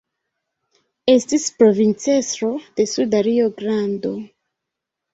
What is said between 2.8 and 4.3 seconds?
de Suda Rio-Grando.